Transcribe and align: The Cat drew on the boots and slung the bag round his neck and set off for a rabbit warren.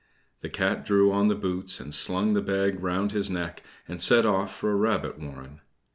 The 0.39 0.49
Cat 0.49 0.83
drew 0.83 1.11
on 1.11 1.27
the 1.27 1.35
boots 1.35 1.79
and 1.79 1.93
slung 1.93 2.33
the 2.33 2.41
bag 2.41 2.81
round 2.81 3.11
his 3.11 3.29
neck 3.29 3.61
and 3.87 4.01
set 4.01 4.25
off 4.25 4.51
for 4.57 4.71
a 4.71 4.75
rabbit 4.75 5.19
warren. 5.19 5.61